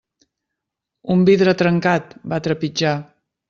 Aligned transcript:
Un 1.17 1.21
vidre 1.31 1.55
trencat, 1.61 2.19
va 2.35 2.43
trepitjar. 2.51 2.99